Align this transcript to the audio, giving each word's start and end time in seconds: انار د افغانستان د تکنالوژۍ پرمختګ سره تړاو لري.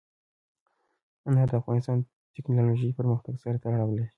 انار 1.27 1.47
د 1.51 1.53
افغانستان 1.61 1.97
د 2.01 2.05
تکنالوژۍ 2.35 2.89
پرمختګ 2.99 3.33
سره 3.43 3.57
تړاو 3.63 3.91
لري. 3.97 4.07